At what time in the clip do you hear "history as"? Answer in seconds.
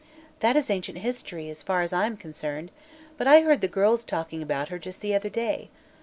0.97-1.61